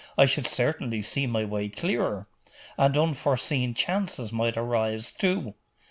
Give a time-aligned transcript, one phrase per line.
[0.17, 2.25] I should certainly see my way clearer....
[2.75, 5.53] And unforeseen chances might arise, too